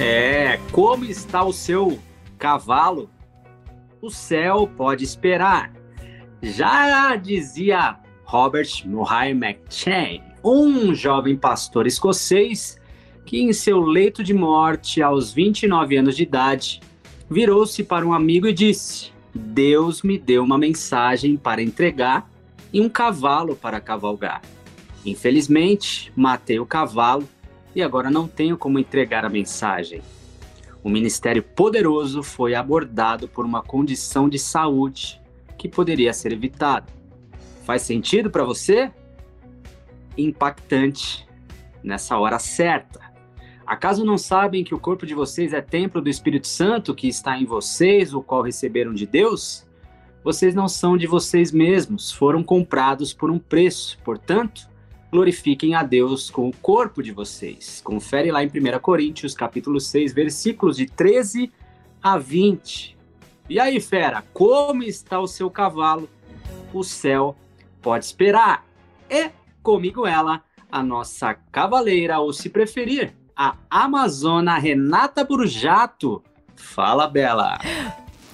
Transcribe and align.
É, 0.00 0.60
como 0.70 1.04
está 1.04 1.44
o 1.44 1.52
seu 1.52 1.98
cavalo? 2.38 3.10
O 4.00 4.10
céu 4.10 4.70
pode 4.76 5.02
esperar. 5.02 5.72
Já 6.40 7.16
dizia 7.16 7.98
Robert 8.22 8.68
Murray 8.84 9.32
McChain, 9.32 10.22
um 10.44 10.94
jovem 10.94 11.36
pastor 11.36 11.84
escocês 11.84 12.80
que, 13.26 13.40
em 13.40 13.52
seu 13.52 13.80
leito 13.80 14.22
de 14.22 14.32
morte 14.32 15.02
aos 15.02 15.32
29 15.32 15.96
anos 15.96 16.16
de 16.16 16.22
idade, 16.22 16.80
virou-se 17.28 17.82
para 17.82 18.06
um 18.06 18.12
amigo 18.12 18.46
e 18.46 18.52
disse: 18.52 19.10
Deus 19.34 20.02
me 20.02 20.16
deu 20.16 20.44
uma 20.44 20.56
mensagem 20.56 21.36
para 21.36 21.60
entregar 21.60 22.30
e 22.72 22.80
um 22.80 22.88
cavalo 22.88 23.56
para 23.56 23.80
cavalgar. 23.80 24.42
Infelizmente, 25.04 26.12
matei 26.14 26.60
o 26.60 26.66
cavalo 26.66 27.28
e 27.78 27.82
agora 27.82 28.10
não 28.10 28.26
tenho 28.26 28.58
como 28.58 28.78
entregar 28.78 29.24
a 29.24 29.28
mensagem. 29.28 30.02
O 30.82 30.88
ministério 30.88 31.42
poderoso 31.42 32.22
foi 32.22 32.54
abordado 32.54 33.28
por 33.28 33.44
uma 33.44 33.62
condição 33.62 34.28
de 34.28 34.38
saúde 34.38 35.20
que 35.56 35.68
poderia 35.68 36.12
ser 36.12 36.32
evitada. 36.32 36.86
Faz 37.64 37.82
sentido 37.82 38.30
para 38.30 38.44
você? 38.44 38.90
Impactante 40.16 41.26
nessa 41.82 42.18
hora 42.18 42.38
certa. 42.38 43.00
Acaso 43.64 44.04
não 44.04 44.18
sabem 44.18 44.64
que 44.64 44.74
o 44.74 44.80
corpo 44.80 45.06
de 45.06 45.14
vocês 45.14 45.52
é 45.52 45.60
templo 45.60 46.00
do 46.00 46.08
Espírito 46.08 46.48
Santo 46.48 46.94
que 46.94 47.06
está 47.06 47.38
em 47.38 47.44
vocês, 47.44 48.12
o 48.12 48.22
qual 48.22 48.42
receberam 48.42 48.92
de 48.92 49.06
Deus? 49.06 49.66
Vocês 50.24 50.54
não 50.54 50.66
são 50.66 50.96
de 50.96 51.06
vocês 51.06 51.52
mesmos, 51.52 52.10
foram 52.10 52.42
comprados 52.42 53.12
por 53.12 53.30
um 53.30 53.38
preço. 53.38 53.98
Portanto, 54.02 54.68
glorifiquem 55.10 55.74
a 55.74 55.82
Deus 55.82 56.30
com 56.30 56.48
o 56.48 56.56
corpo 56.56 57.02
de 57.02 57.12
vocês. 57.12 57.80
Confere 57.82 58.30
lá 58.30 58.42
em 58.42 58.48
1 58.48 58.78
Coríntios, 58.80 59.34
capítulo 59.34 59.80
6, 59.80 60.12
versículos 60.12 60.76
de 60.76 60.86
13 60.86 61.50
a 62.02 62.18
20. 62.18 62.96
E 63.48 63.58
aí, 63.58 63.80
fera, 63.80 64.22
como 64.32 64.82
está 64.82 65.18
o 65.18 65.26
seu 65.26 65.50
cavalo? 65.50 66.08
O 66.72 66.82
céu 66.84 67.36
pode 67.80 68.04
esperar. 68.04 68.66
E 69.08 69.30
comigo 69.62 70.06
ela, 70.06 70.42
a 70.70 70.82
nossa 70.82 71.34
cavaleira, 71.50 72.18
ou 72.18 72.32
se 72.32 72.50
preferir, 72.50 73.14
a 73.34 73.56
Amazona 73.70 74.58
Renata 74.58 75.24
Burjato. 75.24 76.22
Fala, 76.54 77.06
Bela. 77.06 77.58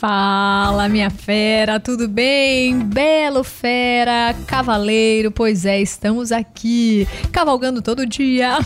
Fala, 0.07 0.87
minha 0.87 1.09
fera, 1.09 1.81
tudo 1.81 2.07
bem? 2.07 2.79
Belo 2.79 3.43
fera, 3.43 4.37
cavaleiro, 4.47 5.31
pois 5.31 5.65
é, 5.65 5.81
estamos 5.81 6.31
aqui, 6.31 7.09
cavalgando 7.33 7.81
todo 7.81 8.05
dia 8.05 8.59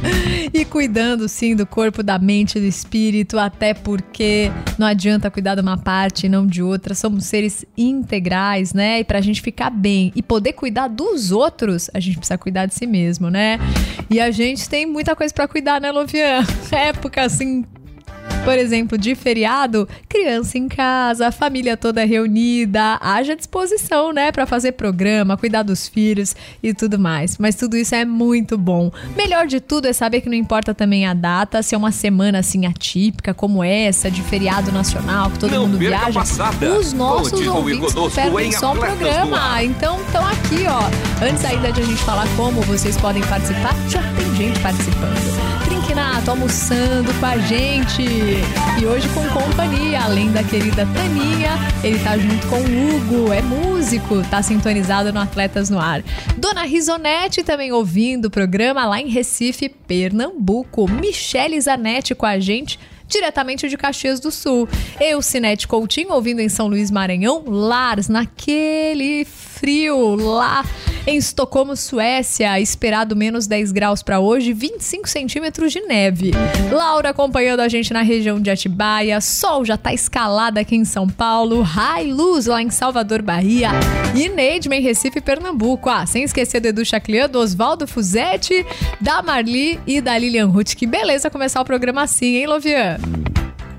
e 0.50 0.64
cuidando 0.64 1.28
sim 1.28 1.54
do 1.54 1.66
corpo, 1.66 2.02
da 2.02 2.18
mente, 2.18 2.58
do 2.58 2.64
espírito, 2.64 3.38
até 3.38 3.74
porque 3.74 4.50
não 4.78 4.86
adianta 4.86 5.30
cuidar 5.30 5.56
de 5.56 5.60
uma 5.60 5.76
parte 5.76 6.24
e 6.24 6.28
não 6.30 6.46
de 6.46 6.62
outra, 6.62 6.94
somos 6.94 7.26
seres 7.26 7.66
integrais, 7.76 8.72
né? 8.72 9.00
E 9.00 9.04
pra 9.04 9.20
gente 9.20 9.42
ficar 9.42 9.68
bem 9.68 10.10
e 10.16 10.22
poder 10.22 10.54
cuidar 10.54 10.88
dos 10.88 11.30
outros, 11.30 11.90
a 11.92 12.00
gente 12.00 12.16
precisa 12.16 12.38
cuidar 12.38 12.64
de 12.64 12.74
si 12.74 12.86
mesmo, 12.86 13.28
né? 13.28 13.58
E 14.08 14.18
a 14.18 14.30
gente 14.30 14.66
tem 14.66 14.86
muita 14.86 15.14
coisa 15.14 15.34
para 15.34 15.46
cuidar, 15.46 15.82
né, 15.82 15.92
Lovian? 15.92 16.46
Época 16.72 17.20
assim 17.20 17.62
por 18.48 18.58
exemplo, 18.58 18.96
de 18.96 19.14
feriado, 19.14 19.86
criança 20.08 20.56
em 20.56 20.68
casa, 20.68 21.30
família 21.30 21.76
toda 21.76 22.02
reunida, 22.06 22.96
haja 22.98 23.36
disposição, 23.36 24.10
né, 24.10 24.32
para 24.32 24.46
fazer 24.46 24.72
programa, 24.72 25.36
cuidar 25.36 25.62
dos 25.62 25.86
filhos 25.86 26.34
e 26.62 26.72
tudo 26.72 26.98
mais. 26.98 27.36
Mas 27.36 27.56
tudo 27.56 27.76
isso 27.76 27.94
é 27.94 28.06
muito 28.06 28.56
bom. 28.56 28.90
Melhor 29.14 29.46
de 29.46 29.60
tudo 29.60 29.86
é 29.86 29.92
saber 29.92 30.22
que 30.22 30.30
não 30.30 30.34
importa 30.34 30.72
também 30.72 31.04
a 31.04 31.12
data, 31.12 31.62
se 31.62 31.74
é 31.74 31.78
uma 31.78 31.92
semana 31.92 32.38
assim 32.38 32.64
atípica 32.64 33.34
como 33.34 33.62
essa, 33.62 34.10
de 34.10 34.22
feriado 34.22 34.72
nacional, 34.72 35.30
que 35.30 35.40
todo 35.40 35.50
Não 35.50 35.66
mundo 35.66 35.76
viaja. 35.76 36.22
Os 36.80 36.94
nossos 36.94 37.46
ouvintes 37.46 37.92
perdem 38.14 38.48
em 38.48 38.52
só 38.52 38.72
um 38.72 38.78
programa. 38.78 39.62
Então, 39.62 40.00
estão 40.00 40.26
aqui, 40.26 40.64
ó. 40.66 40.88
Antes 41.22 41.44
ainda 41.44 41.70
de 41.70 41.82
a 41.82 41.84
gente 41.84 42.02
falar 42.02 42.26
como 42.34 42.62
vocês 42.62 42.96
podem 42.96 43.22
participar, 43.24 43.74
já 43.90 44.00
tem 44.14 44.34
gente 44.36 44.58
participando. 44.60 45.47
Trinquinato 45.68 46.30
almoçando 46.30 47.12
com 47.20 47.26
a 47.26 47.36
gente. 47.36 48.02
E 48.80 48.86
hoje 48.86 49.06
com 49.10 49.28
companhia, 49.28 50.00
além 50.00 50.32
da 50.32 50.42
querida 50.42 50.86
Taninha, 50.86 51.58
ele 51.84 51.98
tá 51.98 52.16
junto 52.16 52.46
com 52.46 52.56
o 52.56 52.96
Hugo, 52.96 53.32
é 53.34 53.42
músico, 53.42 54.22
tá 54.30 54.42
sintonizado 54.42 55.12
no 55.12 55.20
Atletas 55.20 55.68
no 55.68 55.78
Ar. 55.78 56.02
Dona 56.38 56.62
Risonete 56.62 57.42
também 57.42 57.70
ouvindo 57.70 58.26
o 58.26 58.30
programa 58.30 58.86
lá 58.86 58.98
em 58.98 59.08
Recife, 59.08 59.68
Pernambuco. 59.68 60.90
Michele 60.90 61.60
Zanetti 61.60 62.14
com 62.14 62.24
a 62.24 62.38
gente 62.38 62.78
diretamente 63.06 63.68
de 63.68 63.76
Caxias 63.76 64.20
do 64.20 64.30
Sul. 64.30 64.68
Eu, 65.00 65.20
Sinete 65.20 65.66
Coutinho, 65.66 66.12
ouvindo 66.12 66.40
em 66.40 66.48
São 66.48 66.68
Luís 66.68 66.90
Maranhão, 66.90 67.42
Lars, 67.46 68.08
naquele 68.08 69.26
frio 69.58 70.14
lá 70.14 70.64
em 71.06 71.16
Estocolmo, 71.16 71.74
Suécia, 71.74 72.60
esperado 72.60 73.16
menos 73.16 73.46
10 73.46 73.72
graus 73.72 74.02
para 74.02 74.20
hoje, 74.20 74.52
25 74.52 75.08
centímetros 75.08 75.72
de 75.72 75.80
neve. 75.80 76.32
Laura 76.70 77.10
acompanhando 77.10 77.60
a 77.60 77.68
gente 77.68 77.92
na 77.92 78.02
região 78.02 78.40
de 78.40 78.50
Atibaia, 78.50 79.20
sol 79.20 79.64
já 79.64 79.76
tá 79.76 79.92
escalado 79.92 80.60
aqui 80.60 80.76
em 80.76 80.84
São 80.84 81.08
Paulo, 81.08 81.62
high 81.62 82.12
luz 82.12 82.46
lá 82.46 82.62
em 82.62 82.70
Salvador, 82.70 83.22
Bahia 83.22 83.70
e 84.14 84.28
Neidman 84.28 84.78
em 84.78 84.82
Recife, 84.82 85.20
Pernambuco. 85.20 85.88
Ah, 85.88 86.06
sem 86.06 86.22
esquecer 86.22 86.60
do 86.60 86.68
Edu 86.68 86.84
Chaclian, 86.84 87.28
do 87.28 87.40
Oswaldo 87.40 87.86
Fuzetti, 87.86 88.64
da 89.00 89.22
Marli 89.22 89.80
e 89.86 90.00
da 90.00 90.16
Lilian 90.16 90.46
Ruth. 90.46 90.74
Que 90.74 90.86
beleza 90.86 91.30
começar 91.30 91.60
o 91.60 91.64
programa 91.64 92.02
assim, 92.02 92.36
hein, 92.36 92.46
Lovian? 92.46 92.98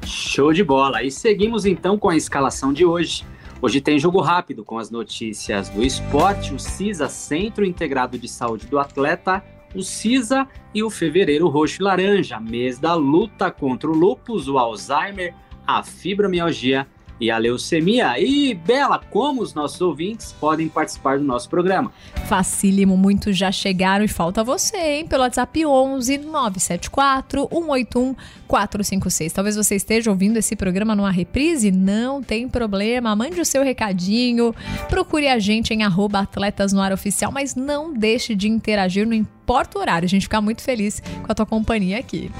Show 0.05 0.51
de 0.51 0.63
bola. 0.63 1.03
E 1.03 1.11
seguimos 1.11 1.65
então 1.65 1.97
com 1.97 2.09
a 2.09 2.17
escalação 2.17 2.73
de 2.73 2.83
hoje. 2.83 3.23
Hoje 3.61 3.81
tem 3.81 3.99
jogo 3.99 4.21
rápido 4.21 4.63
com 4.63 4.77
as 4.77 4.89
notícias 4.89 5.67
do 5.67 5.83
esporte, 5.83 6.53
o 6.53 6.59
CISA, 6.59 7.09
Centro 7.09 7.65
Integrado 7.65 8.17
de 8.17 8.25
Saúde 8.25 8.65
do 8.65 8.79
Atleta, 8.79 9.43
o 9.75 9.83
CISA 9.83 10.47
e 10.73 10.81
o 10.81 10.89
Fevereiro 10.89 11.49
Roxo 11.49 11.81
e 11.81 11.83
Laranja, 11.83 12.39
mês 12.39 12.79
da 12.79 12.93
luta 12.93 13.51
contra 13.51 13.89
o 13.89 13.93
lúpus, 13.93 14.47
o 14.47 14.57
Alzheimer, 14.57 15.35
a 15.67 15.83
fibromialgia 15.83 16.87
e 17.19 17.29
a 17.29 17.37
leucemia. 17.37 18.19
E, 18.19 18.53
Bela, 18.53 18.99
como 19.09 19.41
os 19.41 19.53
nossos 19.53 19.81
ouvintes 19.81 20.31
podem 20.39 20.67
participar 20.67 21.17
do 21.17 21.23
nosso 21.23 21.49
programa? 21.49 21.91
Facílimo, 22.27 22.95
muitos 22.95 23.37
já 23.37 23.51
chegaram 23.51 24.05
e 24.05 24.07
falta 24.07 24.43
você, 24.43 24.77
hein? 24.77 25.07
Pelo 25.07 25.23
WhatsApp 25.23 25.65
11 25.65 26.17
974 26.19 27.47
181 27.51 28.15
456. 28.47 29.33
Talvez 29.33 29.55
você 29.55 29.75
esteja 29.75 30.09
ouvindo 30.09 30.37
esse 30.37 30.55
programa 30.55 30.95
numa 30.95 31.11
reprise, 31.11 31.71
não 31.71 32.21
tem 32.21 32.47
problema. 32.47 33.15
Mande 33.15 33.39
o 33.39 33.45
seu 33.45 33.63
recadinho, 33.63 34.55
procure 34.87 35.27
a 35.27 35.39
gente 35.39 35.73
em 35.73 35.83
arroba 35.83 36.19
Atletas 36.19 36.73
no 36.73 36.81
Ar 36.81 36.91
Oficial, 36.91 37.31
mas 37.31 37.55
não 37.55 37.93
deixe 37.93 38.35
de 38.35 38.47
interagir, 38.47 39.05
não 39.05 39.13
importa 39.13 39.77
o 39.77 39.81
horário. 39.81 40.05
A 40.05 40.09
gente 40.09 40.23
fica 40.23 40.41
muito 40.41 40.61
feliz 40.61 41.01
com 41.23 41.31
a 41.31 41.35
tua 41.35 41.45
companhia 41.45 41.99
aqui. 41.99 42.31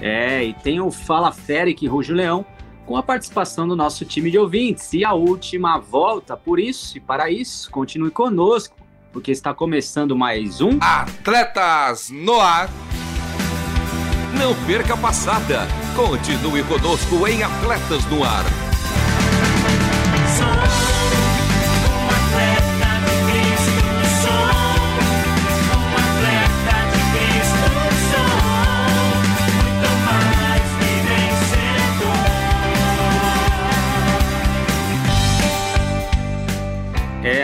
É, 0.00 0.44
e 0.44 0.52
tem 0.52 0.80
o 0.80 0.90
Fala 0.90 1.32
Féric 1.32 1.86
Rujo 1.86 2.12
Leão 2.12 2.44
com 2.86 2.96
a 2.96 3.02
participação 3.02 3.66
do 3.66 3.76
nosso 3.76 4.04
time 4.04 4.30
de 4.30 4.38
ouvintes. 4.38 4.92
E 4.92 5.04
a 5.04 5.12
última 5.12 5.78
volta, 5.78 6.36
por 6.36 6.58
isso 6.58 6.96
e 6.96 7.00
para 7.00 7.30
isso, 7.30 7.70
continue 7.70 8.10
conosco, 8.10 8.76
porque 9.12 9.30
está 9.30 9.54
começando 9.54 10.16
mais 10.16 10.60
um 10.60 10.78
Atletas 10.80 12.10
no 12.10 12.40
Ar. 12.40 12.68
Não 14.38 14.54
perca 14.66 14.94
a 14.94 14.96
passada. 14.96 15.68
Continue 15.94 16.64
conosco 16.64 17.26
em 17.26 17.42
Atletas 17.42 18.04
no 18.06 18.24
Ar. 18.24 18.63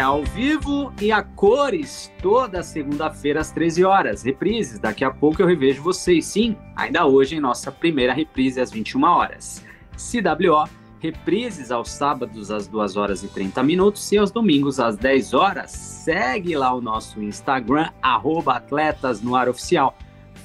É 0.00 0.02
ao 0.02 0.24
vivo 0.24 0.90
e 0.98 1.12
a 1.12 1.22
cores 1.22 2.10
toda 2.22 2.62
segunda-feira 2.62 3.38
às 3.38 3.52
13 3.52 3.84
horas. 3.84 4.22
Reprises, 4.22 4.78
daqui 4.78 5.04
a 5.04 5.10
pouco 5.10 5.42
eu 5.42 5.46
revejo 5.46 5.82
vocês, 5.82 6.24
sim, 6.24 6.56
ainda 6.74 7.04
hoje 7.04 7.36
em 7.36 7.40
nossa 7.40 7.70
primeira 7.70 8.14
reprise 8.14 8.62
às 8.62 8.70
21 8.70 9.04
horas. 9.04 9.62
CWO, 9.92 10.66
reprises 11.00 11.70
aos 11.70 11.90
sábados 11.90 12.50
às 12.50 12.66
2 12.66 12.96
horas 12.96 13.22
e 13.22 13.28
30 13.28 13.62
minutos 13.62 14.10
e 14.10 14.16
aos 14.16 14.30
domingos 14.30 14.80
às 14.80 14.96
10 14.96 15.34
horas. 15.34 15.70
Segue 15.70 16.56
lá 16.56 16.72
o 16.72 16.80
nosso 16.80 17.22
Instagram, 17.22 17.90
arroba 18.00 18.56
Atletas 18.56 19.20
no 19.20 19.36
Ar 19.36 19.50
Oficial. 19.50 19.94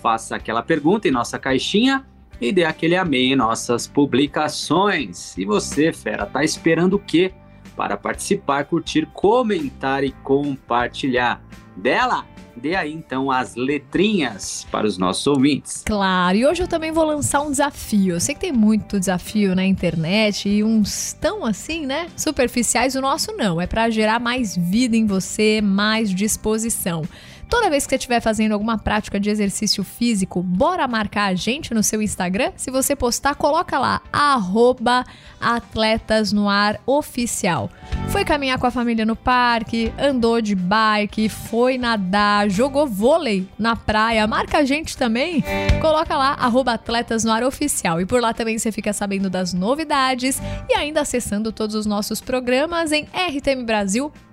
Faça 0.02 0.36
aquela 0.36 0.64
pergunta 0.64 1.08
em 1.08 1.12
nossa 1.12 1.40
caixinha 1.40 2.06
e 2.42 2.52
dê 2.52 2.66
aquele 2.66 2.98
amém 2.98 3.32
em 3.32 3.38
nossas 3.38 3.88
publicações. 3.88 5.38
E 5.38 5.46
você, 5.46 5.94
fera, 5.94 6.26
tá 6.26 6.44
esperando 6.44 6.96
o 6.96 7.00
quê? 7.00 7.34
Para 7.76 7.98
participar, 7.98 8.66
curtir, 8.66 9.08
comentar 9.14 10.04
e 10.04 10.12
compartilhar. 10.12 11.42
Dela, 11.76 12.26
dê 12.56 12.76
aí 12.76 12.94
então 12.94 13.30
as 13.30 13.56
letrinhas 13.56 14.66
para 14.72 14.88
os 14.88 14.98
nossos 14.98 15.28
ouvintes. 15.28 15.84
Claro, 15.86 16.38
e 16.38 16.46
hoje 16.46 16.64
eu 16.64 16.68
também 16.68 16.92
vou 16.92 17.04
lançar 17.04 17.42
um 17.42 17.52
desafio. 17.52 18.16
Eu 18.16 18.20
sei 18.20 18.34
que 18.34 18.42
tem 18.42 18.52
muito 18.52 19.00
desafio 19.00 19.56
na 19.56 19.66
internet 19.66 20.48
e 20.48 20.64
uns 20.64 21.14
tão 21.14 21.46
assim, 21.46 21.86
né? 21.86 22.08
Superficiais. 22.16 22.96
O 22.96 23.02
nosso 23.02 23.34
não, 23.34 23.60
é 23.60 23.68
para 23.68 23.90
gerar 23.90 24.20
mais 24.20 24.56
vida 24.56 24.96
em 24.96 25.06
você, 25.06 25.62
mais 25.62 26.10
disposição. 26.10 27.04
Toda 27.50 27.70
vez 27.70 27.86
que 27.86 27.92
você 27.92 27.96
estiver 27.96 28.20
fazendo 28.20 28.54
alguma 28.54 28.78
prática 28.78 29.20
de 29.20 29.30
exercício 29.30 29.84
físico, 29.84 30.42
bora 30.42 30.88
marcar 30.88 31.26
a 31.26 31.36
gente 31.36 31.74
no 31.74 31.84
seu 31.84 32.02
Instagram. 32.02 32.52
Se 32.56 32.72
você 32.72 32.96
postar, 32.96 33.36
coloca 33.36 33.78
lá, 33.78 34.02
arroba 34.12 35.06
Atletas 35.40 36.34
no 36.34 36.50
Ar 36.50 36.80
Oficial. 36.86 37.70
Foi 38.10 38.26
caminhar 38.26 38.58
com 38.58 38.66
a 38.66 38.72
família 38.72 39.06
no 39.06 39.16
parque, 39.16 39.94
andou 39.98 40.42
de 40.42 40.56
bike, 40.56 41.30
foi 41.30 41.78
nadar, 41.78 42.50
jogou 42.50 42.88
vôlei 42.88 43.48
na 43.60 43.76
praia. 43.76 44.26
Marca 44.26 44.60
a 44.60 44.66
gente 44.66 44.98
também. 44.98 45.44
Coloca 45.82 46.18
lá, 46.18 46.34
arroba 46.34 46.74
Atletas 46.74 47.24
no 47.24 47.32
Ar 47.32 47.44
Oficial. 47.44 48.02
E 48.02 48.06
por 48.06 48.22
lá 48.22 48.34
também 48.34 48.58
você 48.58 48.72
fica 48.72 48.92
sabendo 48.94 49.30
das 49.30 49.54
novidades 49.54 50.42
e 50.70 50.74
ainda 50.74 51.02
acessando 51.02 51.52
todos 51.52 51.76
os 51.76 51.86
nossos 51.86 52.22
programas 52.22 52.92
em 52.92 53.08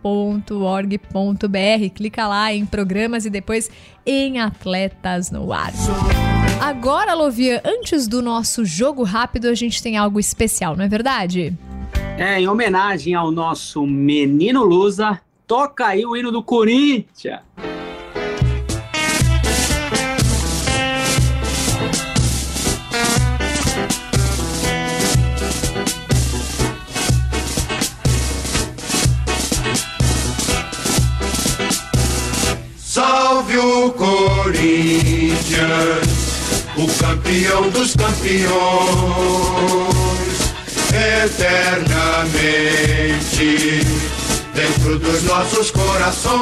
rtmbrasil.org.br. 0.02 1.94
Clica 1.94 2.26
lá 2.26 2.52
em 2.52 2.66
programas 2.66 3.24
e 3.24 3.30
depois 3.30 3.70
em 4.04 4.40
Atletas 4.40 5.30
no 5.30 5.52
Ar. 5.52 5.72
Agora, 6.60 7.14
Lovia, 7.14 7.62
antes 7.64 8.06
do 8.06 8.20
nosso 8.20 8.64
jogo 8.64 9.02
rápido, 9.02 9.46
a 9.48 9.54
gente 9.54 9.82
tem 9.82 9.96
algo 9.96 10.20
especial, 10.20 10.76
não 10.76 10.84
é 10.84 10.88
verdade? 10.88 11.56
É, 12.18 12.40
em 12.40 12.48
homenagem 12.48 13.14
ao 13.14 13.30
nosso 13.30 13.86
menino 13.86 14.64
Lusa, 14.64 15.20
toca 15.46 15.86
aí 15.86 16.04
o 16.04 16.16
hino 16.16 16.30
do 16.30 16.42
Corinthians. 16.42 17.40
Corinthians! 34.92 36.22
o 36.76 36.86
campeão 36.98 37.70
dos 37.70 37.94
campeões, 37.94 38.50
eternamente 41.24 43.80
dentro 44.54 44.98
dos 44.98 45.22
nossos 45.24 45.70
corações. 45.70 46.32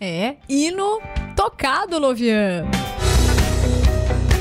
É, 0.00 0.36
hino 0.48 1.00
tocado, 1.36 1.98
Lovian. 1.98 2.64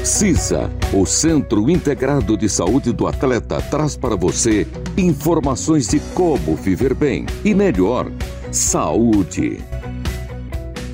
CISA, 0.04 0.72
o 0.92 1.06
Centro 1.06 1.70
Integrado 1.70 2.36
de 2.36 2.50
Saúde 2.50 2.92
do 2.92 3.06
Atleta, 3.08 3.62
traz 3.62 3.96
para 3.96 4.16
você 4.16 4.66
informações 4.98 5.88
de 5.88 6.00
como 6.16 6.56
viver 6.56 6.96
bem 6.96 7.28
e 7.46 7.54
melhor. 7.54 8.12
Saúde. 8.52 9.64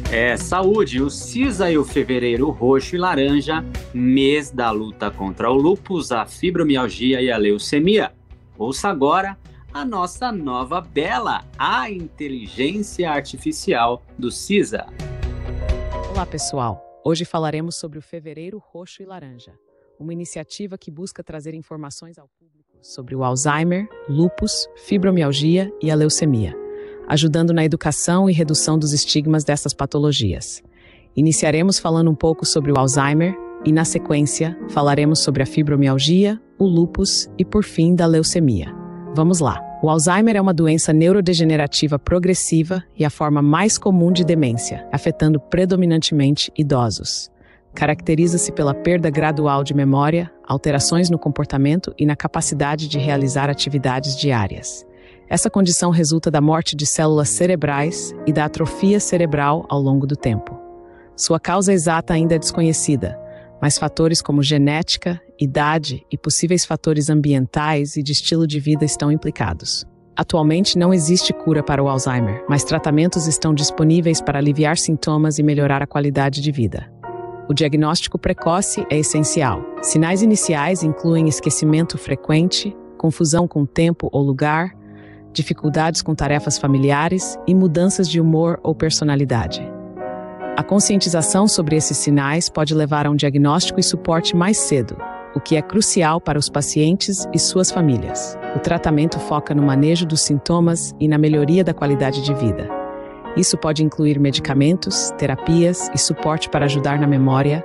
É 0.10 0.38
saúde, 0.38 1.02
o 1.02 1.10
CISA 1.10 1.70
e 1.70 1.78
o 1.78 1.84
Fevereiro 1.84 2.50
Roxo 2.50 2.96
e 2.96 2.98
Laranja, 2.98 3.62
mês 3.94 4.50
da 4.50 4.72
luta 4.72 5.12
contra 5.12 5.52
o 5.52 5.54
lúpus, 5.54 6.14
a 6.14 6.26
fibromialgia 6.26 7.22
e 7.22 7.30
a 7.30 7.36
leucemia. 7.36 8.14
Ouça 8.58 8.88
agora 8.88 9.38
a 9.74 9.84
nossa 9.84 10.32
nova 10.32 10.80
bela, 10.80 11.44
a 11.60 11.92
inteligência 11.92 13.12
artificial 13.12 14.02
do 14.18 14.32
CISA. 14.32 14.88
Olá, 16.10 16.26
pessoal. 16.26 16.82
Hoje 17.04 17.26
falaremos 17.26 17.76
sobre 17.76 18.00
o 18.00 18.02
Fevereiro 18.02 18.64
Roxo 18.66 19.04
e 19.04 19.06
Laranja, 19.06 19.52
uma 20.00 20.14
iniciativa 20.14 20.78
que 20.78 20.90
busca 20.90 21.22
trazer 21.22 21.54
informações 21.54 22.18
ao 22.18 22.30
público 22.30 22.78
sobre 22.82 23.14
o 23.14 23.26
Alzheimer, 23.26 23.90
lúpus, 24.08 24.70
fibromialgia 24.78 25.70
e 25.82 25.92
a 25.92 25.96
leucemia 25.96 26.67
ajudando 27.08 27.54
na 27.54 27.64
educação 27.64 28.30
e 28.30 28.34
redução 28.34 28.78
dos 28.78 28.94
estigmas 28.94 29.44
dessas 29.44 29.74
patologias. 29.74 30.62
Iniciaremos 31.16 31.80
falando 31.80 32.12
um 32.12 32.16
pouco 32.16 32.46
sobre 32.46 32.72
o 32.72 32.78
Alzheimer 32.78 33.36
e, 33.66 33.72
na 33.72 33.86
sequência, 33.86 34.58
falaremos 34.70 35.20
sobre 35.20 35.42
a 35.42 35.46
fibromialgia, 35.46 36.40
o 36.60 36.66
lúpus 36.66 37.30
e, 37.38 37.46
por 37.46 37.64
fim, 37.64 37.96
da 37.96 38.06
leucemia. 38.06 38.74
Vamos 39.16 39.40
lá! 39.40 39.60
O 39.82 39.90
Alzheimer 39.92 40.36
é 40.36 40.42
uma 40.42 40.56
doença 40.56 40.92
neurodegenerativa 40.92 42.00
progressiva 42.00 42.84
e 42.98 43.06
a 43.06 43.12
forma 43.12 43.44
mais 43.44 43.78
comum 43.78 44.12
de 44.12 44.26
demência, 44.26 44.88
afetando 44.92 45.40
predominantemente 45.40 46.52
idosos. 46.58 47.30
Caracteriza-se 47.76 48.52
pela 48.52 48.74
perda 48.74 49.08
gradual 49.12 49.64
de 49.64 49.76
memória, 49.76 50.32
alterações 50.48 51.12
no 51.12 51.20
comportamento 51.20 51.94
e 51.96 52.08
na 52.08 52.16
capacidade 52.16 52.88
de 52.88 52.98
realizar 52.98 53.52
atividades 53.52 54.16
diárias. 54.18 54.84
Essa 55.30 55.50
condição 55.50 55.90
resulta 55.90 56.32
da 56.32 56.40
morte 56.40 56.76
de 56.76 56.86
células 56.86 57.30
cerebrais 57.30 58.16
e 58.26 58.32
da 58.32 58.46
atrofia 58.46 59.00
cerebral 59.00 59.66
ao 59.68 59.82
longo 59.82 60.08
do 60.08 60.16
tempo. 60.16 60.58
Sua 61.18 61.40
causa 61.40 61.74
exata 61.74 62.14
ainda 62.14 62.36
é 62.36 62.40
desconhecida, 62.40 63.20
mas 63.62 63.78
fatores 63.78 64.22
como 64.22 64.42
genética, 64.42 65.20
idade 65.38 66.06
e 66.12 66.18
possíveis 66.18 66.64
fatores 66.64 67.10
ambientais 67.10 67.98
e 67.98 68.04
de 68.04 68.14
estilo 68.14 68.48
de 68.48 68.60
vida 68.60 68.86
estão 68.86 69.12
implicados. 69.12 69.86
Atualmente 70.16 70.78
não 70.78 70.94
existe 70.94 71.34
cura 71.34 71.62
para 71.62 71.84
o 71.84 71.90
Alzheimer, 71.90 72.44
mas 72.48 72.64
tratamentos 72.64 73.28
estão 73.28 73.54
disponíveis 73.54 74.22
para 74.22 74.40
aliviar 74.40 74.78
sintomas 74.78 75.38
e 75.40 75.44
melhorar 75.44 75.82
a 75.82 75.88
qualidade 75.88 76.42
de 76.42 76.52
vida. 76.52 76.90
O 77.50 77.54
diagnóstico 77.54 78.18
precoce 78.18 78.86
é 78.90 78.98
essencial. 78.98 79.62
Sinais 79.82 80.22
iniciais 80.22 80.84
incluem 80.84 81.28
esquecimento 81.28 81.98
frequente, 81.98 82.76
confusão 82.98 83.48
com 83.48 83.66
tempo 83.66 84.10
ou 84.12 84.22
lugar, 84.24 84.77
dificuldades 85.38 86.02
com 86.02 86.14
tarefas 86.14 86.58
familiares 86.58 87.38
e 87.48 87.56
mudanças 87.56 88.10
de 88.10 88.20
humor 88.20 88.60
ou 88.62 88.76
personalidade. 88.76 89.62
A 90.58 90.64
conscientização 90.64 91.48
sobre 91.48 91.76
esses 91.76 91.98
sinais 91.98 92.50
pode 92.50 92.74
levar 92.74 93.06
a 93.06 93.12
um 93.12 93.16
diagnóstico 93.16 93.80
e 93.80 93.84
suporte 93.84 94.36
mais 94.36 94.58
cedo, 94.58 94.98
o 95.36 95.40
que 95.40 95.56
é 95.56 95.62
crucial 95.62 96.20
para 96.20 96.40
os 96.40 96.50
pacientes 96.50 97.28
e 97.32 97.38
suas 97.38 97.70
famílias. 97.70 98.36
O 98.56 98.60
tratamento 98.60 99.20
foca 99.20 99.54
no 99.54 99.62
manejo 99.62 100.04
dos 100.06 100.22
sintomas 100.22 100.96
e 101.00 101.08
na 101.08 101.20
melhoria 101.20 101.64
da 101.64 101.76
qualidade 101.76 102.24
de 102.24 102.34
vida. 102.34 102.68
Isso 103.38 103.56
pode 103.56 103.84
incluir 103.84 104.20
medicamentos, 104.20 105.12
terapias 105.16 105.92
e 105.94 105.98
suporte 106.00 106.50
para 106.50 106.66
ajudar 106.66 107.00
na 107.00 107.06
memória, 107.06 107.64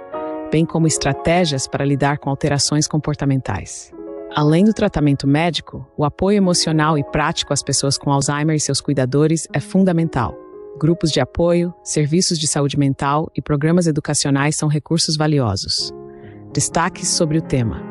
bem 0.51 0.67
como 0.67 0.87
estratégias 0.87 1.67
para 1.67 1.87
lidar 1.87 2.19
com 2.19 2.29
alterações 2.29 2.87
comportamentais. 2.87 3.91
Além 4.35 4.65
do 4.65 4.73
tratamento 4.73 5.27
médico, 5.27 5.87
o 5.95 6.07
apoio 6.07 6.39
emocional 6.39 6.97
e 6.97 7.05
prático 7.05 7.53
às 7.53 7.63
pessoas 7.63 7.99
com 7.99 8.11
Alzheimer 8.11 8.57
e 8.57 8.61
seus 8.61 8.81
cuidadores 8.81 9.47
é 9.53 9.61
fundamental. 9.61 10.35
Grupos 10.79 11.13
de 11.13 11.21
apoio, 11.21 11.75
serviços 11.85 12.39
de 12.39 12.47
saúde 12.47 12.79
mental 12.79 13.31
e 13.37 13.43
programas 13.43 13.87
educacionais 13.87 14.57
são 14.57 14.71
recursos 14.71 15.19
valiosos. 15.19 15.93
Destaques 16.51 17.09
sobre 17.09 17.37
o 17.37 17.43
tema: 17.43 17.83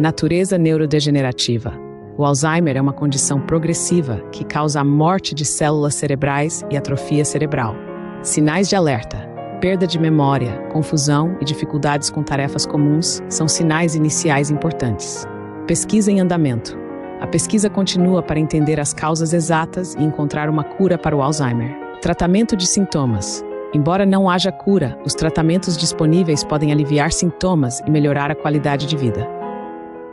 Natureza 0.00 0.56
neurodegenerativa. 0.56 1.74
O 2.16 2.24
Alzheimer 2.24 2.78
é 2.78 2.80
uma 2.80 2.92
condição 2.92 3.40
progressiva 3.40 4.20
que 4.32 4.44
causa 4.44 4.80
a 4.80 4.84
morte 4.84 5.34
de 5.34 5.44
células 5.44 5.94
cerebrais 5.96 6.64
e 6.70 6.78
atrofia 6.78 7.26
cerebral. 7.26 7.76
Sinais 8.22 8.70
de 8.70 8.76
alerta: 8.76 9.18
perda 9.60 9.86
de 9.86 9.98
memória, 9.98 10.62
confusão 10.72 11.36
e 11.42 11.44
dificuldades 11.44 12.08
com 12.08 12.22
tarefas 12.22 12.64
comuns 12.64 13.22
são 13.28 13.46
sinais 13.46 13.94
iniciais 13.94 14.50
importantes. 14.50 15.26
Pesquisa 15.66 16.12
em 16.12 16.20
andamento. 16.20 16.78
A 17.22 17.26
pesquisa 17.26 17.70
continua 17.70 18.22
para 18.22 18.38
entender 18.38 18.78
as 18.78 18.92
causas 18.92 19.32
exatas 19.32 19.94
e 19.94 20.02
encontrar 20.04 20.50
uma 20.50 20.62
cura 20.62 20.98
para 20.98 21.16
o 21.16 21.22
Alzheimer. 21.22 21.74
Tratamento 22.02 22.54
de 22.54 22.66
sintomas. 22.66 23.42
Embora 23.72 24.04
não 24.04 24.28
haja 24.28 24.52
cura, 24.52 24.98
os 25.06 25.14
tratamentos 25.14 25.78
disponíveis 25.78 26.44
podem 26.44 26.70
aliviar 26.70 27.12
sintomas 27.12 27.80
e 27.86 27.90
melhorar 27.90 28.30
a 28.30 28.34
qualidade 28.34 28.84
de 28.84 28.94
vida. 28.94 29.26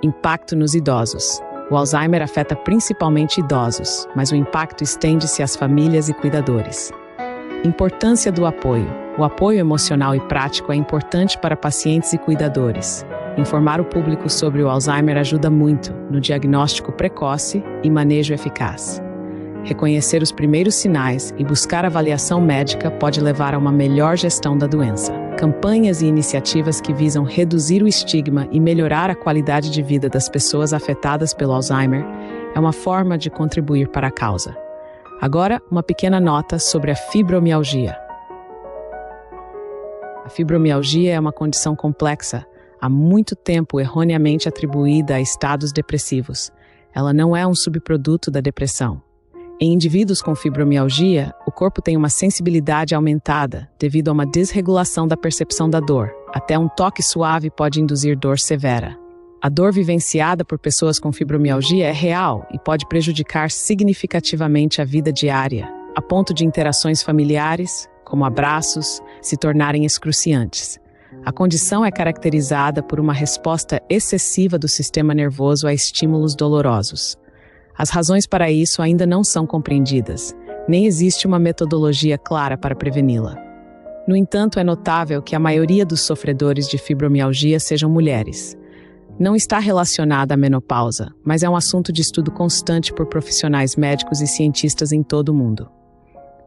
Impacto 0.01 0.55
nos 0.55 0.73
idosos. 0.73 1.41
O 1.69 1.75
Alzheimer 1.75 2.21
afeta 2.21 2.55
principalmente 2.55 3.41
idosos, 3.41 4.07
mas 4.15 4.31
o 4.31 4.37
impacto 4.37 4.85
estende-se 4.85 5.43
às 5.43 5.53
famílias 5.53 6.07
e 6.07 6.13
cuidadores. 6.13 6.93
Importância 7.65 8.31
do 8.31 8.45
apoio. 8.45 8.87
O 9.17 9.23
apoio 9.25 9.59
emocional 9.59 10.15
e 10.15 10.19
prático 10.21 10.71
é 10.71 10.75
importante 10.77 11.37
para 11.37 11.57
pacientes 11.57 12.13
e 12.13 12.17
cuidadores. 12.17 13.05
Informar 13.37 13.79
o 13.79 13.85
público 13.85 14.29
sobre 14.29 14.61
o 14.61 14.69
Alzheimer 14.69 15.17
ajuda 15.17 15.49
muito 15.49 15.93
no 16.09 16.19
diagnóstico 16.19 16.91
precoce 16.91 17.63
e 17.81 17.89
manejo 17.89 18.33
eficaz. 18.33 19.01
Reconhecer 19.63 20.21
os 20.21 20.31
primeiros 20.31 20.75
sinais 20.75 21.33
e 21.37 21.43
buscar 21.43 21.85
avaliação 21.85 22.41
médica 22.41 22.89
pode 22.89 23.21
levar 23.21 23.53
a 23.53 23.57
uma 23.57 23.71
melhor 23.71 24.17
gestão 24.17 24.57
da 24.57 24.67
doença. 24.67 25.13
Campanhas 25.37 26.01
e 26.01 26.07
iniciativas 26.07 26.81
que 26.81 26.93
visam 26.93 27.23
reduzir 27.23 27.81
o 27.83 27.87
estigma 27.87 28.47
e 28.51 28.59
melhorar 28.59 29.09
a 29.09 29.15
qualidade 29.15 29.69
de 29.69 29.81
vida 29.81 30.09
das 30.09 30.27
pessoas 30.27 30.73
afetadas 30.73 31.33
pelo 31.33 31.53
Alzheimer 31.53 32.03
é 32.53 32.59
uma 32.59 32.73
forma 32.73 33.17
de 33.17 33.29
contribuir 33.29 33.87
para 33.87 34.07
a 34.07 34.11
causa. 34.11 34.57
Agora, 35.21 35.61
uma 35.69 35.83
pequena 35.83 36.19
nota 36.19 36.57
sobre 36.59 36.91
a 36.91 36.95
fibromialgia. 36.95 37.95
A 40.25 40.29
fibromialgia 40.29 41.13
é 41.13 41.19
uma 41.19 41.31
condição 41.31 41.75
complexa, 41.75 42.45
há 42.81 42.89
muito 42.89 43.35
tempo 43.35 43.79
erroneamente 43.79 44.49
atribuída 44.49 45.15
a 45.15 45.21
estados 45.21 45.71
depressivos. 45.71 46.51
Ela 46.93 47.13
não 47.13 47.37
é 47.37 47.45
um 47.45 47.53
subproduto 47.53 48.31
da 48.31 48.41
depressão. 48.41 49.01
Em 49.63 49.73
indivíduos 49.73 50.23
com 50.23 50.33
fibromialgia, 50.33 51.31
o 51.45 51.51
corpo 51.51 51.83
tem 51.83 51.95
uma 51.95 52.09
sensibilidade 52.09 52.95
aumentada 52.95 53.69
devido 53.79 54.09
a 54.09 54.11
uma 54.11 54.25
desregulação 54.25 55.07
da 55.07 55.15
percepção 55.15 55.69
da 55.69 55.79
dor. 55.79 56.11
Até 56.33 56.57
um 56.57 56.67
toque 56.67 57.03
suave 57.03 57.51
pode 57.51 57.79
induzir 57.79 58.17
dor 58.17 58.39
severa. 58.39 58.97
A 59.39 59.49
dor 59.49 59.71
vivenciada 59.71 60.43
por 60.43 60.57
pessoas 60.57 60.97
com 60.99 61.11
fibromialgia 61.11 61.87
é 61.87 61.91
real 61.91 62.47
e 62.51 62.57
pode 62.57 62.87
prejudicar 62.87 63.51
significativamente 63.51 64.81
a 64.81 64.85
vida 64.85 65.13
diária, 65.13 65.71
a 65.95 66.01
ponto 66.01 66.33
de 66.33 66.43
interações 66.43 67.03
familiares, 67.03 67.87
como 68.03 68.25
abraços, 68.25 68.99
se 69.21 69.37
tornarem 69.37 69.85
excruciantes. 69.85 70.80
A 71.23 71.31
condição 71.31 71.85
é 71.85 71.91
caracterizada 71.91 72.81
por 72.81 72.99
uma 72.99 73.13
resposta 73.13 73.81
excessiva 73.89 74.57
do 74.57 74.67
sistema 74.67 75.13
nervoso 75.13 75.67
a 75.67 75.73
estímulos 75.73 76.35
dolorosos. 76.35 77.17
As 77.77 77.89
razões 77.89 78.25
para 78.25 78.49
isso 78.49 78.81
ainda 78.81 79.05
não 79.05 79.23
são 79.23 79.45
compreendidas, 79.45 80.35
nem 80.67 80.85
existe 80.85 81.27
uma 81.27 81.39
metodologia 81.39 82.17
clara 82.17 82.57
para 82.57 82.75
preveni-la. 82.75 83.35
No 84.07 84.15
entanto, 84.15 84.59
é 84.59 84.63
notável 84.63 85.21
que 85.21 85.35
a 85.35 85.39
maioria 85.39 85.85
dos 85.85 86.01
sofredores 86.01 86.67
de 86.67 86.77
fibromialgia 86.77 87.59
sejam 87.59 87.89
mulheres. 87.89 88.57
Não 89.19 89.35
está 89.35 89.59
relacionada 89.59 90.33
à 90.33 90.37
menopausa, 90.37 91.13
mas 91.23 91.43
é 91.43 91.49
um 91.49 91.55
assunto 91.55 91.93
de 91.93 92.01
estudo 92.01 92.31
constante 92.31 92.91
por 92.91 93.05
profissionais 93.05 93.75
médicos 93.75 94.21
e 94.21 94.27
cientistas 94.27 94.91
em 94.91 95.03
todo 95.03 95.29
o 95.29 95.33
mundo. 95.33 95.69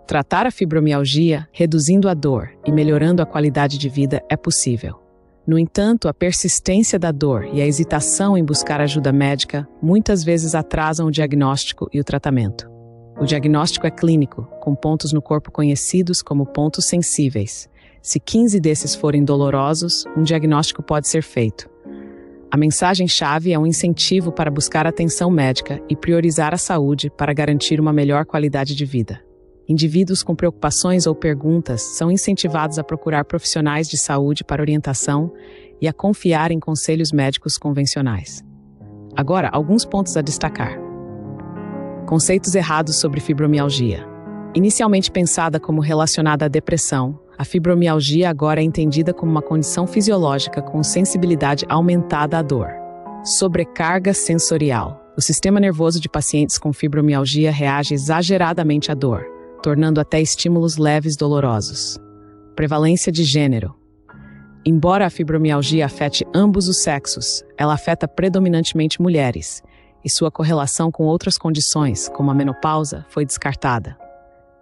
Tratar 0.07 0.47
a 0.47 0.51
fibromialgia, 0.51 1.49
reduzindo 1.51 2.11
a 2.11 2.15
dor 2.15 2.51
e 2.67 2.71
melhorando 2.71 3.23
a 3.23 3.27
qualidade 3.27 3.79
de 3.79 3.89
vida 3.89 4.23
é 4.29 4.37
possível. 4.37 5.01
No 5.47 5.59
entanto, 5.59 6.09
a 6.09 6.15
persistência 6.15 6.99
da 6.99 7.11
dor 7.11 7.49
e 7.53 7.63
a 7.63 7.67
hesitação 7.67 8.37
em 8.37 8.45
buscar 8.45 8.83
ajuda 8.83 9.13
médica 9.13 9.67
muitas 9.81 10.23
vezes 10.23 10.55
atrasam 10.55 11.07
o 11.07 11.11
diagnóstico 11.11 11.89
e 11.91 12.01
o 12.01 12.05
tratamento. 12.05 12.71
O 13.19 13.25
diagnóstico 13.25 13.87
é 13.87 13.91
clínico, 13.91 14.47
com 14.61 14.75
pontos 14.75 15.11
no 15.11 15.23
corpo 15.23 15.51
conhecidos 15.51 16.21
como 16.21 16.45
pontos 16.45 16.85
sensíveis. 16.87 17.69
Se 18.03 18.21
15 18.21 18.61
desses 18.61 18.95
forem 18.95 19.25
dolorosos, 19.25 20.05
um 20.15 20.23
diagnóstico 20.23 20.83
pode 20.83 21.09
ser 21.09 21.23
feito. 21.23 21.71
A 22.51 22.59
mensagem-chave 22.59 23.55
é 23.55 23.59
um 23.59 23.67
incentivo 23.67 24.31
para 24.31 24.51
buscar 24.51 24.87
atenção 24.87 25.31
médica 25.31 25.81
e 25.89 25.97
priorizar 25.97 26.53
a 26.53 26.59
saúde 26.59 27.09
para 27.09 27.33
garantir 27.33 27.81
uma 27.81 27.93
melhor 27.93 28.27
qualidade 28.27 28.75
de 28.75 28.85
vida. 28.85 29.24
Indivíduos 29.67 30.23
com 30.23 30.35
preocupações 30.35 31.07
ou 31.07 31.15
perguntas 31.15 31.81
são 31.81 32.11
incentivados 32.11 32.79
a 32.79 32.85
procurar 32.85 33.25
profissionais 33.25 33.89
de 33.89 33.97
saúde 33.97 34.45
para 34.45 34.61
orientação 34.61 35.33
e 35.81 35.89
a 35.89 35.93
confiar 35.93 36.51
em 36.51 36.61
conselhos 36.61 37.13
médicos 37.13 37.57
convencionais. 37.57 38.45
Agora, 39.17 39.49
alguns 39.51 39.85
pontos 39.85 40.17
a 40.19 40.21
destacar. 40.21 40.79
Conceitos 42.07 42.55
errados 42.55 42.97
sobre 42.97 43.21
fibromialgia. 43.21 44.07
Inicialmente 44.55 45.11
pensada 45.11 45.59
como 45.59 45.81
relacionada 45.81 46.45
à 46.45 46.49
depressão, 46.49 47.19
a 47.39 47.45
fibromialgia 47.45 48.29
agora 48.29 48.61
é 48.61 48.65
entendida 48.65 49.15
como 49.15 49.33
uma 49.33 49.43
condição 49.43 49.87
fisiológica 49.87 50.61
com 50.61 50.83
sensibilidade 50.83 51.65
aumentada 51.71 52.39
à 52.39 52.43
dor. 52.43 52.69
Sobrecarga 53.25 54.13
sensorial. 54.13 55.01
O 55.17 55.23
sistema 55.23 55.59
nervoso 55.59 55.99
de 55.99 56.09
pacientes 56.09 56.59
com 56.59 56.73
fibromialgia 56.73 57.51
reage 57.51 57.95
exageradamente 57.95 58.93
à 58.93 58.95
dor 58.95 59.34
tornando 59.65 59.99
até 59.99 60.21
estímulos 60.21 60.77
leves 60.77 61.17
dolorosos. 61.17 61.99
Prevalência 62.55 63.11
de 63.11 63.25
gênero. 63.25 63.75
Embora 64.63 65.07
a 65.07 65.11
fibromialgia 65.11 65.87
afete 65.87 66.23
ambos 66.35 66.69
os 66.69 66.83
sexos, 66.83 67.43
ela 67.57 67.73
afeta 67.73 68.07
predominantemente 68.07 69.01
mulheres, 69.01 69.63
e 70.05 70.11
sua 70.11 70.31
correlação 70.31 70.93
com 70.93 71.05
outras 71.05 71.39
condições, 71.39 72.11
como 72.11 72.31
a 72.31 72.35
menopausa, 72.35 73.07
foi 73.09 73.25
descartada. 73.25 73.97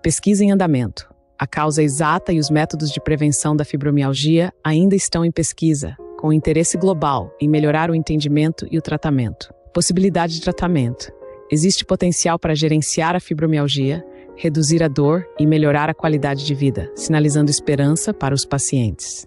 Pesquisa 0.01 0.45
em 0.45 0.53
andamento. 0.53 1.13
A 1.37 1.49
causa 1.49 1.83
exata 1.83 2.33
e 2.33 2.39
os 2.39 2.49
métodos 2.49 2.93
de 2.93 3.01
prevenção 3.01 3.57
da 3.57 3.65
fibromialgia 3.65 4.53
ainda 4.63 4.95
estão 4.95 5.25
em 5.25 5.33
pesquisa, 5.33 5.97
com 6.17 6.33
interesse 6.33 6.79
global 6.79 7.35
em 7.41 7.49
melhorar 7.49 7.91
o 7.91 7.95
entendimento 7.97 8.69
e 8.71 8.79
o 8.79 8.83
tratamento. 8.83 9.53
Possibilidade 9.75 10.35
de 10.35 10.43
tratamento. 10.43 11.11
Existe 11.51 11.85
potencial 11.85 12.39
para 12.39 12.55
gerenciar 12.55 13.17
a 13.17 13.21
fibromialgia, 13.21 14.05
reduzir 14.37 14.83
a 14.83 14.89
dor 14.89 15.27
e 15.39 15.47
melhorar 15.47 15.89
a 15.89 15.95
qualidade 15.95 16.45
de 16.45 16.55
vida, 16.55 16.91
sinalizando 16.95 17.51
esperança 17.51 18.13
para 18.13 18.35
os 18.35 18.45
pacientes. 18.45 19.27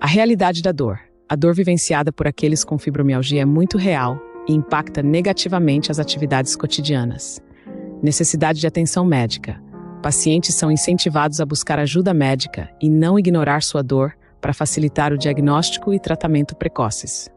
A 0.00 0.06
realidade 0.06 0.62
da 0.62 0.72
dor. 0.72 0.98
A 1.28 1.36
dor 1.36 1.54
vivenciada 1.54 2.12
por 2.12 2.26
aqueles 2.26 2.64
com 2.64 2.78
fibromialgia 2.78 3.42
é 3.42 3.44
muito 3.44 3.78
real 3.78 4.20
e 4.46 4.52
impacta 4.52 5.02
negativamente 5.02 5.90
as 5.90 5.98
atividades 5.98 6.54
cotidianas. 6.54 7.40
Necessidade 8.02 8.60
de 8.60 8.66
atenção 8.66 9.04
médica. 9.04 9.62
Pacientes 10.02 10.54
são 10.54 10.70
incentivados 10.70 11.40
a 11.40 11.46
buscar 11.46 11.78
ajuda 11.78 12.12
médica 12.12 12.68
e 12.80 12.90
não 12.90 13.18
ignorar 13.18 13.62
sua 13.62 13.82
dor 13.82 14.12
para 14.38 14.52
facilitar 14.52 15.12
o 15.12 15.16
diagnóstico 15.16 15.94
e 15.94 15.98
tratamento 15.98 16.54
precoces. 16.54 17.30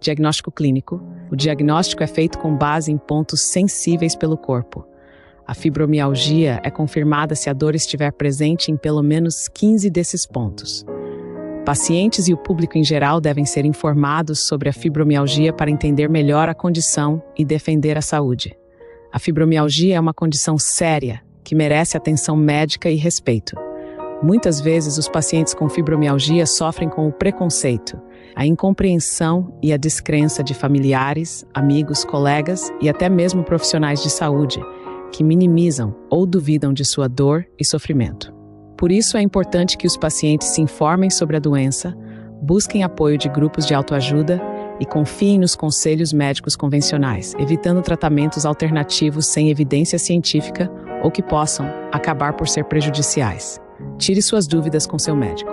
Diagnóstico 0.00 0.52
clínico. 0.52 1.02
O 1.32 1.34
diagnóstico 1.34 2.04
é 2.04 2.06
feito 2.06 2.38
com 2.38 2.56
base 2.56 2.92
em 2.92 2.96
pontos 2.96 3.40
sensíveis 3.40 4.14
pelo 4.14 4.36
corpo, 4.36 4.86
a 5.46 5.52
fibromialgia 5.52 6.58
é 6.62 6.70
confirmada 6.70 7.34
se 7.34 7.50
a 7.50 7.52
dor 7.52 7.74
estiver 7.74 8.10
presente 8.12 8.70
em 8.70 8.76
pelo 8.76 9.02
menos 9.02 9.46
15 9.48 9.90
desses 9.90 10.26
pontos. 10.26 10.84
Pacientes 11.66 12.28
e 12.28 12.34
o 12.34 12.36
público 12.36 12.78
em 12.78 12.84
geral 12.84 13.20
devem 13.20 13.44
ser 13.44 13.64
informados 13.64 14.46
sobre 14.46 14.68
a 14.68 14.72
fibromialgia 14.72 15.52
para 15.52 15.70
entender 15.70 16.08
melhor 16.08 16.48
a 16.48 16.54
condição 16.54 17.22
e 17.36 17.44
defender 17.44 17.96
a 17.96 18.02
saúde. 18.02 18.56
A 19.12 19.18
fibromialgia 19.18 19.96
é 19.96 20.00
uma 20.00 20.14
condição 20.14 20.58
séria 20.58 21.22
que 21.42 21.54
merece 21.54 21.96
atenção 21.96 22.36
médica 22.36 22.90
e 22.90 22.96
respeito. 22.96 23.54
Muitas 24.22 24.60
vezes, 24.60 24.96
os 24.96 25.08
pacientes 25.08 25.52
com 25.52 25.68
fibromialgia 25.68 26.46
sofrem 26.46 26.88
com 26.88 27.06
o 27.06 27.12
preconceito, 27.12 28.00
a 28.34 28.46
incompreensão 28.46 29.54
e 29.62 29.72
a 29.72 29.76
descrença 29.76 30.42
de 30.42 30.54
familiares, 30.54 31.44
amigos, 31.52 32.02
colegas 32.04 32.72
e 32.80 32.88
até 32.88 33.10
mesmo 33.10 33.42
profissionais 33.44 34.02
de 34.02 34.08
saúde 34.08 34.60
que 35.14 35.22
minimizam 35.22 35.94
ou 36.10 36.26
duvidam 36.26 36.72
de 36.72 36.84
sua 36.84 37.08
dor 37.08 37.46
e 37.56 37.64
sofrimento. 37.64 38.34
Por 38.76 38.90
isso 38.90 39.16
é 39.16 39.22
importante 39.22 39.78
que 39.78 39.86
os 39.86 39.96
pacientes 39.96 40.48
se 40.48 40.60
informem 40.60 41.08
sobre 41.08 41.36
a 41.36 41.40
doença, 41.40 41.96
busquem 42.42 42.82
apoio 42.82 43.16
de 43.16 43.28
grupos 43.28 43.64
de 43.64 43.72
autoajuda 43.72 44.42
e 44.80 44.84
confiem 44.84 45.38
nos 45.38 45.54
conselhos 45.54 46.12
médicos 46.12 46.56
convencionais, 46.56 47.32
evitando 47.38 47.80
tratamentos 47.80 48.44
alternativos 48.44 49.26
sem 49.26 49.50
evidência 49.50 50.00
científica 50.00 50.68
ou 51.00 51.12
que 51.12 51.22
possam 51.22 51.64
acabar 51.92 52.32
por 52.32 52.48
ser 52.48 52.64
prejudiciais. 52.64 53.60
Tire 53.96 54.20
suas 54.20 54.48
dúvidas 54.48 54.84
com 54.84 54.98
seu 54.98 55.14
médico. 55.14 55.52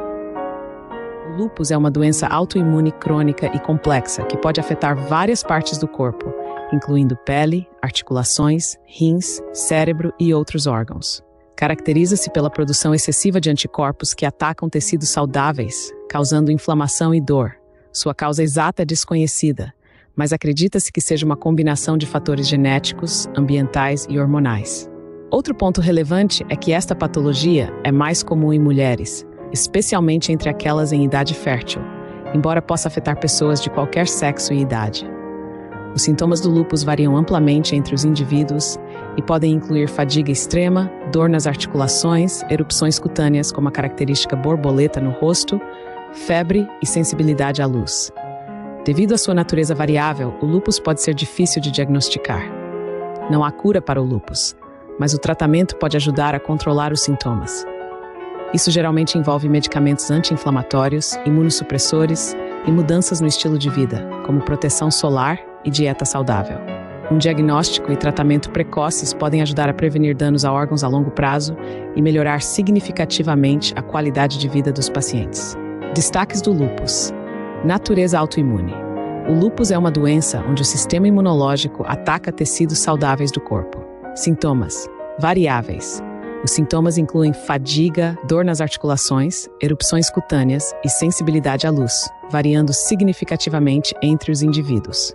O 1.38 1.72
é 1.72 1.78
uma 1.78 1.92
doença 1.92 2.26
autoimune 2.26 2.92
crônica 2.92 3.46
e 3.56 3.60
complexa 3.60 4.24
que 4.24 4.38
pode 4.38 4.60
afetar 4.60 4.96
várias 4.96 5.44
partes 5.44 5.78
do 5.78 5.88
corpo, 5.88 6.34
incluindo 6.72 7.18
pele, 7.26 7.68
articulações, 7.82 8.78
rins, 8.86 9.42
cérebro 9.54 10.14
e 10.20 10.34
outros 10.34 10.68
órgãos. 10.68 11.24
Caracteriza-se 11.56 12.32
pela 12.32 12.50
produção 12.50 12.94
excessiva 12.96 13.40
de 13.40 13.50
anticorpos 13.50 14.14
que 14.14 14.26
atacam 14.26 14.68
tecidos 14.68 15.10
saudáveis, 15.10 15.92
causando 16.10 16.52
inflamação 16.52 17.14
e 17.14 17.22
dor. 17.22 17.56
Sua 17.94 18.16
causa 18.16 18.42
exata 18.42 18.82
é 18.82 18.86
desconhecida, 18.86 19.74
mas 20.16 20.34
acredita-se 20.34 20.92
que 20.92 21.02
seja 21.02 21.26
uma 21.26 21.38
combinação 21.38 21.98
de 21.98 22.06
fatores 22.06 22.48
genéticos, 22.48 23.28
ambientais 23.38 24.08
e 24.10 24.20
hormonais. 24.20 24.90
Outro 25.30 25.54
ponto 25.54 25.80
relevante 25.82 26.46
é 26.50 26.56
que 26.56 26.72
esta 26.72 26.96
patologia 26.96 27.72
é 27.84 27.92
mais 27.92 28.24
comum 28.24 28.52
em 28.52 28.60
mulheres, 28.60 29.26
especialmente 29.54 30.32
entre 30.32 30.50
aquelas 30.50 30.92
em 30.92 31.06
idade 31.06 31.34
fértil, 31.34 31.82
embora 32.34 32.62
possa 32.62 32.88
afetar 32.88 33.20
pessoas 33.20 33.62
de 33.62 33.70
qualquer 33.70 34.08
sexo 34.08 34.52
e 34.52 34.62
idade. 34.62 35.10
Os 35.94 36.04
sintomas 36.04 36.40
do 36.40 36.50
lúpus 36.50 36.84
variam 36.84 37.18
amplamente 37.18 37.76
entre 37.76 37.94
os 37.94 38.06
indivíduos 38.06 38.78
e 39.18 39.22
podem 39.22 39.54
incluir 39.54 39.90
fadiga 39.90 40.32
extrema, 40.32 40.90
dor 41.12 41.28
nas 41.28 41.46
articulações, 41.46 42.44
erupções 42.50 42.98
cutâneas 42.98 43.52
como 43.52 43.68
a 43.68 43.72
característica 43.72 44.36
borboleta 44.36 45.02
no 45.02 45.12
rosto, 45.12 45.60
febre 46.14 46.68
e 46.82 46.86
sensibilidade 46.86 47.62
à 47.62 47.66
luz. 47.66 48.12
Devido 48.86 49.14
à 49.14 49.18
sua 49.18 49.34
natureza 49.34 49.76
variável, 49.76 50.34
o 50.42 50.46
lúpus 50.46 50.80
pode 50.80 51.02
ser 51.02 51.14
difícil 51.14 51.62
de 51.62 51.70
diagnosticar. 51.70 52.50
Não 53.30 53.44
há 53.44 53.52
cura 53.52 53.82
para 53.82 54.02
o 54.02 54.06
lúpus, 54.06 54.56
mas 54.98 55.14
o 55.14 55.20
tratamento 55.20 55.76
pode 55.76 55.98
ajudar 55.98 56.34
a 56.34 56.40
controlar 56.40 56.94
os 56.94 57.02
sintomas. 57.02 57.66
Isso 58.54 58.72
geralmente 58.72 59.18
envolve 59.18 59.48
medicamentos 59.48 60.10
anti-inflamatórios, 60.10 61.18
imunossupressores 61.26 62.36
e 62.66 62.72
mudanças 62.72 63.22
no 63.22 63.28
estilo 63.28 63.58
de 63.58 63.70
vida, 63.70 64.08
como 64.26 64.42
proteção 64.42 64.90
solar 64.90 65.51
e 65.64 65.70
dieta 65.70 66.06
saudável. 66.06 66.58
Um 67.12 67.18
diagnóstico 67.18 67.92
e 67.92 67.98
tratamento 67.98 68.50
precoces 68.52 69.14
podem 69.14 69.42
ajudar 69.42 69.68
a 69.68 69.74
prevenir 69.74 70.16
danos 70.16 70.46
a 70.46 70.54
órgãos 70.54 70.82
a 70.82 70.88
longo 70.88 71.12
prazo 71.12 71.58
e 71.94 72.02
melhorar 72.02 72.42
significativamente 72.42 73.74
a 73.76 73.82
qualidade 73.82 74.38
de 74.38 74.48
vida 74.48 74.72
dos 74.72 74.90
pacientes. 74.90 75.58
Destaques 75.94 76.42
do 76.42 76.54
lúpus. 76.54 77.14
Natureza 77.66 78.18
autoimune. 78.18 78.74
O 79.28 79.34
lúpus 79.34 79.72
é 79.72 79.78
uma 79.78 79.92
doença 79.92 80.42
onde 80.50 80.62
o 80.62 80.66
sistema 80.66 81.06
imunológico 81.06 81.84
ataca 81.86 82.32
tecidos 82.32 82.80
saudáveis 82.80 83.30
do 83.30 83.42
corpo. 83.42 83.84
Sintomas: 84.16 84.88
variáveis. 85.20 86.02
Os 86.44 86.52
sintomas 86.52 86.98
incluem 86.98 87.34
fadiga, 87.34 88.18
dor 88.26 88.46
nas 88.46 88.62
articulações, 88.62 89.48
erupções 89.62 90.10
cutâneas 90.10 90.74
e 90.84 90.90
sensibilidade 90.90 91.68
à 91.68 91.70
luz, 91.70 92.10
variando 92.32 92.74
significativamente 92.74 93.94
entre 94.02 94.32
os 94.32 94.42
indivíduos. 94.42 95.14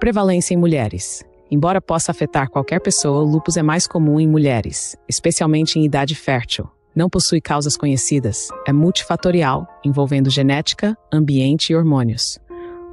Prevalência 0.00 0.54
em 0.54 0.56
mulheres. 0.56 1.24
Embora 1.50 1.80
possa 1.80 2.10
afetar 2.10 2.50
qualquer 2.50 2.80
pessoa, 2.80 3.22
o 3.22 3.24
lúpus 3.24 3.56
é 3.56 3.62
mais 3.62 3.86
comum 3.86 4.20
em 4.20 4.26
mulheres, 4.26 4.96
especialmente 5.08 5.78
em 5.78 5.84
idade 5.84 6.14
fértil, 6.14 6.68
não 6.96 7.10
possui 7.10 7.42
causas 7.42 7.76
conhecidas, 7.76 8.48
é 8.66 8.72
multifatorial, 8.72 9.68
envolvendo 9.84 10.30
genética, 10.30 10.96
ambiente 11.12 11.70
e 11.70 11.76
hormônios. 11.76 12.38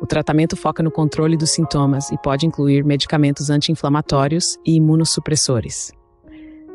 O 0.02 0.06
tratamento 0.06 0.58
foca 0.58 0.84
no 0.84 0.92
controle 0.92 1.38
dos 1.38 1.52
sintomas 1.52 2.12
e 2.12 2.18
pode 2.18 2.46
incluir 2.46 2.84
medicamentos 2.84 3.50
anti-inflamatórios 3.50 4.58
e 4.66 4.76
imunossupressores. 4.76 5.94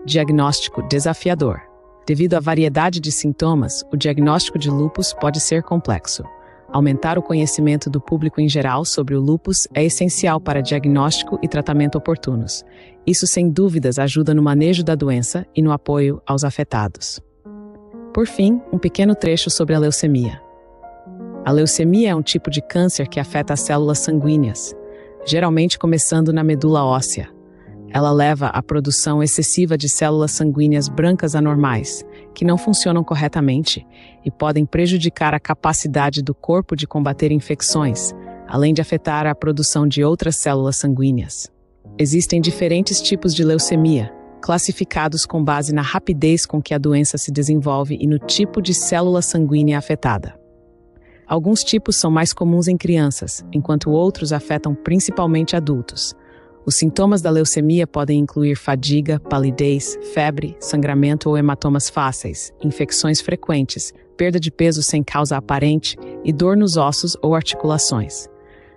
Diagnóstico 0.06 0.80
desafiador. 0.88 1.60
Devido 2.06 2.32
à 2.32 2.40
variedade 2.40 2.98
de 2.98 3.12
sintomas, 3.12 3.84
o 3.92 3.96
diagnóstico 3.96 4.58
de 4.58 4.70
lúpus 4.70 5.12
pode 5.12 5.38
ser 5.38 5.62
complexo. 5.62 6.24
Aumentar 6.70 7.18
o 7.18 7.22
conhecimento 7.22 7.88
do 7.88 8.00
público 8.00 8.40
em 8.40 8.48
geral 8.48 8.84
sobre 8.84 9.14
o 9.14 9.20
lúpus 9.20 9.66
é 9.72 9.84
essencial 9.84 10.38
para 10.38 10.60
diagnóstico 10.60 11.38
e 11.42 11.48
tratamento 11.48 11.96
oportunos, 11.96 12.62
isso, 13.06 13.26
sem 13.26 13.48
dúvidas, 13.48 13.98
ajuda 13.98 14.34
no 14.34 14.42
manejo 14.42 14.84
da 14.84 14.94
doença 14.94 15.46
e 15.56 15.62
no 15.62 15.72
apoio 15.72 16.20
aos 16.26 16.44
afetados. 16.44 17.18
Por 18.12 18.26
fim, 18.26 18.60
um 18.70 18.78
pequeno 18.78 19.14
trecho 19.14 19.48
sobre 19.48 19.74
a 19.74 19.78
leucemia. 19.78 20.42
A 21.42 21.50
leucemia 21.50 22.10
é 22.10 22.14
um 22.14 22.20
tipo 22.20 22.50
de 22.50 22.60
câncer 22.60 23.08
que 23.08 23.18
afeta 23.18 23.54
as 23.54 23.60
células 23.60 24.00
sanguíneas, 24.00 24.76
geralmente 25.24 25.78
começando 25.78 26.34
na 26.34 26.44
medula 26.44 26.84
óssea. 26.84 27.30
Ela 27.90 28.12
leva 28.12 28.48
à 28.48 28.62
produção 28.62 29.22
excessiva 29.22 29.78
de 29.78 29.88
células 29.88 30.32
sanguíneas 30.32 30.86
brancas 30.86 31.34
anormais, 31.34 32.04
que 32.34 32.44
não 32.44 32.58
funcionam 32.58 33.02
corretamente 33.02 33.86
e 34.24 34.30
podem 34.30 34.64
prejudicar 34.64 35.34
a 35.34 35.40
capacidade 35.40 36.22
do 36.22 36.34
corpo 36.34 36.76
de 36.76 36.86
combater 36.86 37.32
infecções, 37.32 38.12
além 38.46 38.72
de 38.72 38.80
afetar 38.80 39.26
a 39.26 39.34
produção 39.34 39.86
de 39.86 40.02
outras 40.04 40.36
células 40.36 40.76
sanguíneas. 40.76 41.50
Existem 41.98 42.40
diferentes 42.40 43.02
tipos 43.02 43.34
de 43.34 43.42
leucemia, 43.42 44.12
classificados 44.40 45.26
com 45.26 45.42
base 45.42 45.74
na 45.74 45.82
rapidez 45.82 46.46
com 46.46 46.62
que 46.62 46.72
a 46.72 46.78
doença 46.78 47.18
se 47.18 47.32
desenvolve 47.32 47.96
e 48.00 48.06
no 48.06 48.18
tipo 48.18 48.62
de 48.62 48.72
célula 48.72 49.20
sanguínea 49.20 49.78
afetada. 49.78 50.38
Alguns 51.26 51.62
tipos 51.62 51.96
são 51.96 52.10
mais 52.10 52.32
comuns 52.32 52.68
em 52.68 52.76
crianças, 52.76 53.44
enquanto 53.52 53.90
outros 53.90 54.32
afetam 54.32 54.74
principalmente 54.74 55.54
adultos. 55.54 56.14
Os 56.68 56.74
sintomas 56.74 57.22
da 57.22 57.30
leucemia 57.30 57.86
podem 57.86 58.18
incluir 58.18 58.54
fadiga, 58.54 59.18
palidez, 59.18 59.98
febre, 60.12 60.54
sangramento 60.60 61.30
ou 61.30 61.38
hematomas 61.38 61.88
fáceis, 61.88 62.52
infecções 62.62 63.22
frequentes, 63.22 63.94
perda 64.18 64.38
de 64.38 64.50
peso 64.50 64.82
sem 64.82 65.02
causa 65.02 65.38
aparente 65.38 65.96
e 66.22 66.30
dor 66.30 66.58
nos 66.58 66.76
ossos 66.76 67.16
ou 67.22 67.34
articulações. 67.34 68.28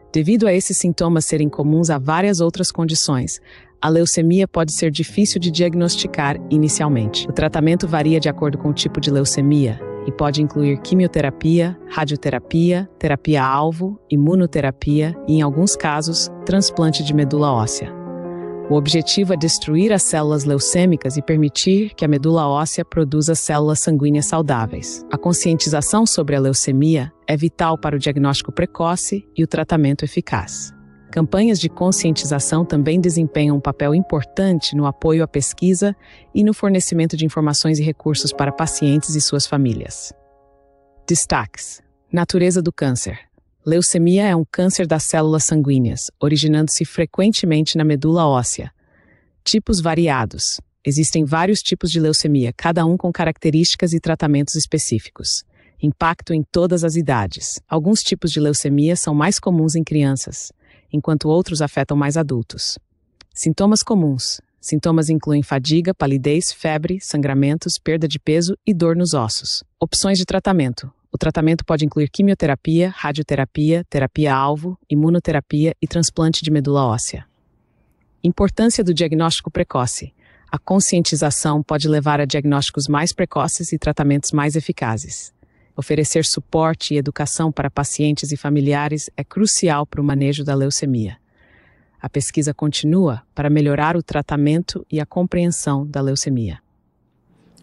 Devido 0.10 0.48
a 0.48 0.54
esses 0.54 0.78
sintomas 0.78 1.26
serem 1.26 1.50
comuns 1.50 1.90
a 1.90 1.98
várias 1.98 2.40
outras 2.40 2.72
condições, 2.72 3.42
a 3.82 3.90
leucemia 3.90 4.48
pode 4.48 4.72
ser 4.72 4.90
difícil 4.90 5.38
de 5.38 5.52
diagnosticar 5.52 6.38
inicialmente. 6.50 7.28
O 7.28 7.34
tratamento 7.34 7.90
varia 7.90 8.22
de 8.22 8.30
acordo 8.30 8.58
com 8.58 8.70
o 8.70 8.74
tipo 8.74 9.02
de 9.02 9.12
leucemia 9.12 9.91
e 10.06 10.12
pode 10.12 10.42
incluir 10.42 10.80
quimioterapia, 10.82 11.78
radioterapia, 11.90 12.90
terapia-alvo, 12.98 14.00
imunoterapia 14.10 15.16
e, 15.28 15.36
em 15.36 15.42
alguns 15.42 15.76
casos, 15.76 16.30
transplante 16.46 17.04
de 17.04 17.14
medula 17.14 17.52
óssea. 17.52 17.92
O 18.70 18.76
objetivo 18.76 19.34
é 19.34 19.38
destruir 19.38 19.92
as 19.92 20.02
células 20.02 20.46
leucêmicas 20.46 21.18
e 21.18 21.22
permitir 21.22 21.94
que 21.94 22.06
a 22.06 22.08
medula 22.08 22.48
óssea 22.48 22.86
produza 22.86 23.36
células 23.36 23.82
sanguíneas 23.82 24.28
saudáveis. 24.28 25.06
A 25.12 25.18
conscientização 25.18 26.06
sobre 26.06 26.38
a 26.38 26.40
leucemia 26.40 27.12
é 27.28 27.36
vital 27.36 27.78
para 27.78 27.98
o 27.98 28.00
diagnóstico 28.00 28.52
precoce 28.52 29.28
e 29.36 29.44
o 29.44 29.48
tratamento 29.48 30.06
eficaz. 30.06 30.74
Campanhas 31.12 31.60
de 31.60 31.68
conscientização 31.68 32.64
também 32.64 33.02
desempenham 33.02 33.58
um 33.58 33.60
papel 33.60 33.94
importante 33.94 34.74
no 34.78 34.86
apoio 34.86 35.22
à 35.24 35.28
pesquisa 35.28 35.94
e 36.34 36.42
no 36.42 36.54
fornecimento 36.54 37.18
de 37.18 37.26
informações 37.26 37.80
e 37.80 37.84
recursos 37.84 38.32
para 38.32 38.50
pacientes 38.50 39.14
e 39.14 39.20
suas 39.20 39.46
famílias. 39.46 40.14
Destaques: 41.06 41.82
Natureza 42.10 42.62
do 42.62 42.72
câncer. 42.72 43.20
Leucemia 43.66 44.26
é 44.26 44.34
um 44.34 44.46
câncer 44.50 44.88
das 44.88 45.04
células 45.04 45.44
sanguíneas, 45.44 46.10
originando-se 46.18 46.86
frequentemente 46.86 47.78
na 47.78 47.84
medula 47.84 48.26
óssea. 48.26 48.72
Tipos 49.44 49.82
variados. 49.82 50.62
Existem 50.84 51.26
vários 51.26 51.62
tipos 51.62 51.92
de 51.92 52.00
leucemia, 52.00 52.54
cada 52.56 52.86
um 52.86 52.96
com 52.96 53.12
características 53.12 53.92
e 53.92 54.00
tratamentos 54.00 54.56
específicos. 54.56 55.44
Impacto 55.84 56.34
em 56.34 56.42
todas 56.42 56.86
as 56.86 56.96
idades. 56.96 57.60
Alguns 57.68 58.02
tipos 58.02 58.32
de 58.32 58.40
leucemia 58.40 58.96
são 58.96 59.14
mais 59.14 59.40
comuns 59.40 59.76
em 59.76 59.84
crianças, 59.84 60.52
enquanto 60.92 61.30
outros 61.30 61.62
afetam 61.62 61.96
mais 61.96 62.18
adultos. 62.18 62.78
Sintomas 63.34 63.82
comuns. 63.82 64.42
Sintomas 64.60 65.10
incluem 65.10 65.42
fadiga, 65.42 65.94
palidez, 65.94 66.52
febre, 66.52 67.00
sangramentos, 67.02 67.80
perda 67.80 68.08
de 68.08 68.20
peso 68.20 68.56
e 68.66 68.74
dor 68.74 68.96
nos 68.96 69.14
ossos. 69.14 69.64
Opções 69.80 70.18
de 70.18 70.26
tratamento. 70.26 70.92
O 71.12 71.18
tratamento 71.18 71.66
pode 71.66 71.84
incluir 71.84 72.10
quimioterapia, 72.10 72.94
radioterapia, 72.96 73.84
terapia-alvo, 73.90 74.78
imunoterapia 74.90 75.76
e 75.82 75.88
transplante 75.88 76.44
de 76.44 76.52
medula 76.52 76.86
óssea. 76.86 77.26
Importância 78.24 78.84
do 78.84 78.94
diagnóstico 78.94 79.50
precoce. 79.50 80.14
A 80.52 80.60
conscientização 80.60 81.64
pode 81.64 81.88
levar 81.88 82.22
a 82.22 82.26
diagnósticos 82.26 82.88
mais 82.88 83.12
precoces 83.12 83.72
e 83.74 83.80
tratamentos 83.80 84.32
mais 84.32 84.56
eficazes. 84.56 85.34
Oferecer 85.82 86.24
suporte 86.26 86.94
e 86.94 86.98
educação 87.00 87.52
para 87.52 87.68
pacientes 87.68 88.32
e 88.32 88.38
familiares 88.38 89.10
é 89.18 89.24
crucial 89.24 89.84
para 89.84 90.00
o 90.00 90.04
manejo 90.04 90.44
da 90.44 90.54
leucemia. 90.54 91.18
A 92.00 92.08
pesquisa 92.08 92.54
continua 92.54 93.24
para 93.34 93.50
melhorar 93.50 93.98
o 93.98 94.04
tratamento 94.04 94.86
e 94.92 95.00
a 95.00 95.08
compreensão 95.08 95.84
da 95.84 96.00
leucemia. 96.00 96.60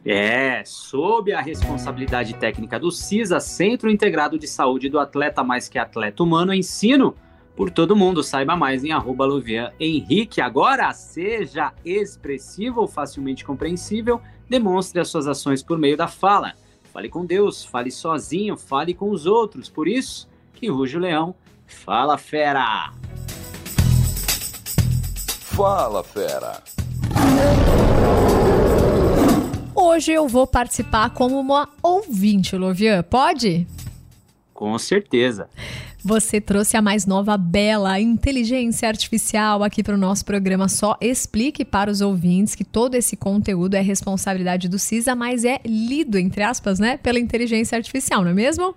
É, 0.04 0.64
sob 0.64 1.32
a 1.32 1.40
responsabilidade 1.40 2.34
técnica 2.34 2.76
do 2.76 2.90
CISA, 2.90 3.38
Centro 3.38 3.88
Integrado 3.88 4.36
de 4.36 4.48
Saúde 4.48 4.88
do 4.88 4.98
Atleta 4.98 5.44
Mais 5.44 5.68
que 5.68 5.78
Atleta 5.78 6.20
Humano, 6.20 6.52
ensino 6.52 7.14
por 7.54 7.70
todo 7.70 7.94
mundo. 7.94 8.24
Saiba 8.24 8.56
mais 8.56 8.82
em 8.82 8.90
arroba 8.90 9.24
Luvian 9.26 9.70
Henrique. 9.78 10.40
Agora, 10.40 10.92
seja 10.92 11.72
expressivo 11.84 12.80
ou 12.80 12.88
facilmente 12.88 13.44
compreensível, 13.44 14.20
demonstre 14.48 14.98
as 15.00 15.06
suas 15.06 15.28
ações 15.28 15.62
por 15.62 15.78
meio 15.78 15.96
da 15.96 16.08
fala. 16.08 16.54
Fale 16.98 17.08
com 17.08 17.24
Deus, 17.24 17.64
fale 17.64 17.92
sozinho, 17.92 18.56
fale 18.56 18.92
com 18.92 19.10
os 19.10 19.24
outros. 19.24 19.68
Por 19.68 19.86
isso 19.86 20.28
que 20.52 20.66
ruge 20.66 20.96
o 20.96 21.00
leão. 21.00 21.32
Fala, 21.64 22.18
fera! 22.18 22.92
Fala, 25.44 26.02
fera! 26.02 26.60
Hoje 29.76 30.10
eu 30.10 30.26
vou 30.26 30.44
participar 30.44 31.10
como 31.10 31.38
uma 31.38 31.68
ouvinte, 31.80 32.56
Lovian. 32.56 33.04
Pode? 33.04 33.64
Com 34.52 34.76
certeza. 34.76 35.48
Você 36.08 36.40
trouxe 36.40 36.74
a 36.74 36.80
mais 36.80 37.04
nova 37.04 37.36
bela 37.36 38.00
inteligência 38.00 38.88
artificial 38.88 39.62
aqui 39.62 39.82
para 39.82 39.94
o 39.94 39.98
nosso 39.98 40.24
programa. 40.24 40.66
Só 40.66 40.96
explique 41.02 41.66
para 41.66 41.90
os 41.90 42.00
ouvintes 42.00 42.54
que 42.54 42.64
todo 42.64 42.94
esse 42.94 43.14
conteúdo 43.14 43.74
é 43.74 43.82
responsabilidade 43.82 44.70
do 44.70 44.78
CISA, 44.78 45.14
mas 45.14 45.44
é 45.44 45.60
lido, 45.66 46.16
entre 46.16 46.42
aspas, 46.42 46.78
né, 46.78 46.96
pela 46.96 47.20
inteligência 47.20 47.76
artificial, 47.76 48.22
não 48.22 48.30
é 48.30 48.32
mesmo? 48.32 48.74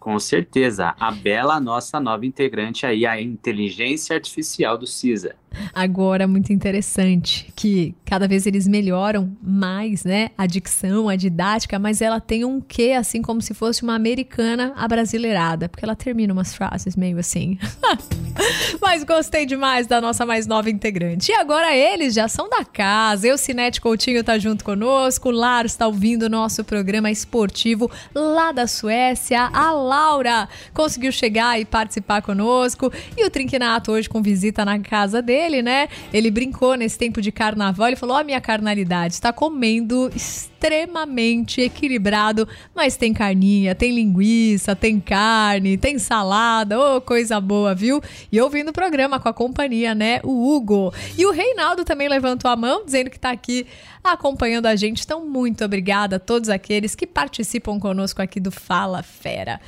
Com 0.00 0.18
certeza. 0.18 0.96
A 0.98 1.12
Bela, 1.12 1.60
nossa 1.60 2.00
nova 2.00 2.26
integrante 2.26 2.84
aí, 2.84 3.06
a 3.06 3.22
inteligência 3.22 4.16
artificial 4.16 4.76
do 4.76 4.86
CISA. 4.86 5.36
Agora, 5.74 6.26
muito 6.26 6.52
interessante 6.52 7.52
que 7.54 7.94
cada 8.04 8.28
vez 8.28 8.46
eles 8.46 8.66
melhoram 8.66 9.36
mais, 9.42 10.04
né? 10.04 10.30
A 10.36 10.46
dicção, 10.46 11.08
a 11.08 11.16
didática, 11.16 11.78
mas 11.78 12.00
ela 12.00 12.20
tem 12.20 12.44
um 12.44 12.60
quê, 12.60 12.92
assim 12.98 13.22
como 13.22 13.40
se 13.40 13.54
fosse 13.54 13.82
uma 13.82 13.94
americana 13.94 14.72
abrasileirada, 14.76 15.68
porque 15.68 15.84
ela 15.84 15.96
termina 15.96 16.32
umas 16.32 16.54
frases 16.54 16.96
meio 16.96 17.18
assim. 17.18 17.58
mas 18.80 19.04
gostei 19.04 19.44
demais 19.46 19.86
da 19.86 20.00
nossa 20.00 20.24
mais 20.24 20.46
nova 20.46 20.70
integrante. 20.70 21.32
E 21.32 21.34
agora 21.34 21.74
eles 21.74 22.14
já 22.14 22.28
são 22.28 22.48
da 22.48 22.64
casa. 22.64 23.26
Eu, 23.26 23.36
Sinete 23.36 23.80
Coutinho, 23.80 24.22
tá 24.22 24.38
junto 24.38 24.64
conosco. 24.64 25.28
O 25.28 25.32
Laro 25.32 25.66
está 25.66 25.86
ouvindo 25.86 26.24
o 26.24 26.28
nosso 26.28 26.64
programa 26.64 27.10
esportivo 27.10 27.90
lá 28.14 28.52
da 28.52 28.66
Suécia. 28.66 29.50
A 29.52 29.72
Laura 29.72 30.48
conseguiu 30.72 31.12
chegar 31.12 31.60
e 31.60 31.64
participar 31.64 32.22
conosco. 32.22 32.92
E 33.16 33.24
o 33.24 33.30
Trinquinato 33.30 33.92
hoje 33.92 34.08
com 34.08 34.22
visita 34.22 34.64
na 34.64 34.78
casa 34.78 35.20
dele, 35.20 35.37
né? 35.62 35.88
Ele 36.12 36.30
brincou 36.30 36.74
nesse 36.74 36.98
tempo 36.98 37.20
de 37.20 37.30
carnaval. 37.30 37.88
Ele 37.88 37.96
falou: 37.96 38.16
Ó, 38.16 38.20
oh, 38.20 38.24
minha 38.24 38.40
carnalidade, 38.40 39.14
está 39.14 39.32
comendo 39.32 40.10
extremamente 40.14 41.60
equilibrado, 41.60 42.48
mas 42.74 42.96
tem 42.96 43.12
carninha, 43.12 43.74
tem 43.74 43.94
linguiça, 43.94 44.74
tem 44.74 44.98
carne, 44.98 45.76
tem 45.76 45.98
salada, 45.98 46.78
ô, 46.78 46.96
oh, 46.96 47.00
coisa 47.00 47.40
boa, 47.40 47.74
viu? 47.74 48.00
E 48.32 48.40
ouvindo 48.40 48.70
o 48.70 48.72
programa 48.72 49.20
com 49.20 49.28
a 49.28 49.34
companhia, 49.34 49.94
né? 49.94 50.20
O 50.24 50.54
Hugo. 50.54 50.92
E 51.16 51.24
o 51.24 51.30
Reinaldo 51.30 51.84
também 51.84 52.08
levantou 52.08 52.50
a 52.50 52.56
mão, 52.56 52.84
dizendo 52.84 53.10
que 53.10 53.18
tá 53.18 53.30
aqui 53.30 53.66
acompanhando 54.02 54.66
a 54.66 54.76
gente. 54.76 55.02
Então, 55.04 55.26
muito 55.26 55.64
obrigada 55.64 56.16
a 56.16 56.20
todos 56.20 56.48
aqueles 56.48 56.94
que 56.94 57.06
participam 57.06 57.78
conosco 57.78 58.22
aqui 58.22 58.40
do 58.40 58.50
Fala 58.50 59.02
Fera. 59.02 59.60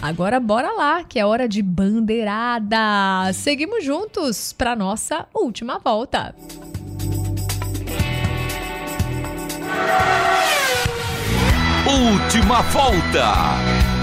Agora, 0.00 0.38
bora 0.38 0.72
lá, 0.72 1.04
que 1.04 1.18
é 1.18 1.26
hora 1.26 1.48
de 1.48 1.62
bandeirada. 1.62 3.32
Seguimos 3.32 3.84
juntos 3.84 4.52
para 4.52 4.76
nossa 4.76 5.26
última 5.34 5.78
volta. 5.78 6.34
Última 11.86 12.62
volta. 12.62 13.95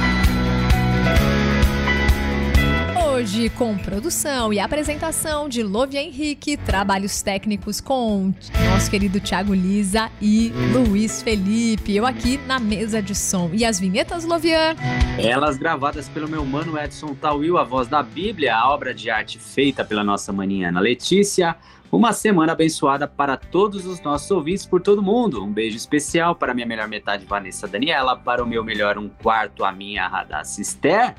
Hoje, 3.13 3.47
com 3.51 3.77
produção 3.77 4.51
e 4.51 4.59
apresentação 4.59 5.47
de 5.47 5.61
Lovia 5.61 6.01
Henrique, 6.01 6.57
trabalhos 6.57 7.21
técnicos 7.21 7.79
com 7.79 8.33
nosso 8.67 8.89
querido 8.89 9.19
Thiago 9.19 9.53
Lisa 9.53 10.09
e 10.19 10.51
Luiz 10.73 11.21
Felipe. 11.21 11.95
Eu 11.95 12.07
aqui 12.07 12.39
na 12.47 12.59
mesa 12.59 13.03
de 13.03 13.13
som. 13.13 13.51
E 13.53 13.63
as 13.63 13.79
vinhetas, 13.79 14.25
Lovian? 14.25 14.75
Elas 15.19 15.57
gravadas 15.57 16.09
pelo 16.09 16.27
meu 16.27 16.43
mano 16.43 16.75
Edson 16.75 17.13
Tawil, 17.13 17.59
a 17.59 17.63
voz 17.63 17.87
da 17.87 18.01
Bíblia, 18.01 18.55
a 18.55 18.73
obra 18.73 18.95
de 18.95 19.11
arte 19.11 19.37
feita 19.37 19.85
pela 19.85 20.03
nossa 20.03 20.33
maninha 20.33 20.69
Ana 20.69 20.79
Letícia. 20.79 21.55
Uma 21.91 22.13
semana 22.13 22.53
abençoada 22.53 23.07
para 23.07 23.37
todos 23.37 23.85
os 23.85 24.01
nossos 24.01 24.31
ouvintes 24.31 24.65
por 24.65 24.81
todo 24.81 25.03
mundo. 25.03 25.43
Um 25.43 25.53
beijo 25.53 25.77
especial 25.77 26.33
para 26.33 26.51
minha 26.51 26.65
melhor 26.65 26.87
metade, 26.87 27.27
Vanessa 27.27 27.67
Daniela, 27.67 28.17
para 28.17 28.43
o 28.43 28.47
meu 28.47 28.63
melhor 28.63 28.97
um 28.97 29.07
quarto, 29.07 29.63
a 29.63 29.71
minha 29.71 30.07
Radassa 30.07 30.59
Esther 30.59 31.13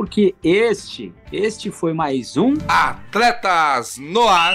porque 0.00 0.34
este, 0.42 1.12
este 1.30 1.70
foi 1.70 1.92
mais 1.92 2.34
um 2.34 2.54
Atletas 2.66 3.98
no 3.98 4.26
Ar. 4.26 4.54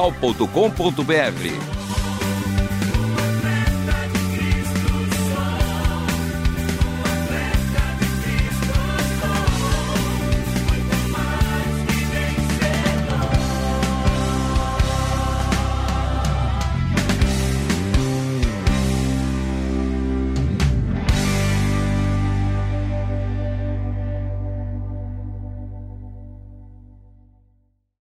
transmundial.com.br. 0.00 1.89